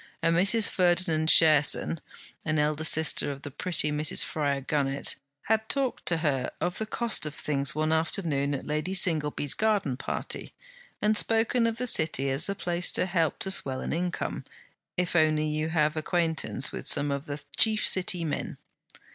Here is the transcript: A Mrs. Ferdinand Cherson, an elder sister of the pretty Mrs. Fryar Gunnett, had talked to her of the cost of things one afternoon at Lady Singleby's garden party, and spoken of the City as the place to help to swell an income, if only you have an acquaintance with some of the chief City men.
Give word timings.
A 0.23 0.29
Mrs. 0.29 0.67
Ferdinand 0.67 1.29
Cherson, 1.29 1.99
an 2.43 2.57
elder 2.57 2.83
sister 2.83 3.31
of 3.31 3.43
the 3.43 3.51
pretty 3.51 3.91
Mrs. 3.91 4.23
Fryar 4.25 4.61
Gunnett, 4.65 5.13
had 5.43 5.69
talked 5.69 6.07
to 6.07 6.17
her 6.25 6.49
of 6.59 6.79
the 6.79 6.87
cost 6.87 7.27
of 7.27 7.35
things 7.35 7.75
one 7.75 7.91
afternoon 7.91 8.55
at 8.55 8.65
Lady 8.65 8.95
Singleby's 8.95 9.53
garden 9.53 9.97
party, 9.97 10.55
and 11.03 11.15
spoken 11.15 11.67
of 11.67 11.77
the 11.77 11.85
City 11.85 12.31
as 12.31 12.47
the 12.47 12.55
place 12.55 12.91
to 12.93 13.05
help 13.05 13.37
to 13.37 13.51
swell 13.51 13.81
an 13.81 13.93
income, 13.93 14.43
if 14.97 15.15
only 15.15 15.45
you 15.45 15.69
have 15.69 15.95
an 15.95 15.99
acquaintance 15.99 16.71
with 16.71 16.87
some 16.87 17.11
of 17.11 17.27
the 17.27 17.41
chief 17.55 17.87
City 17.87 18.23
men. 18.23 18.57